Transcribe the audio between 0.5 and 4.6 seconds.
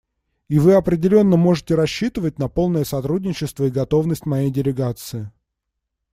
вы определенно можете рассчитывать на полное сотрудничество и готовность моей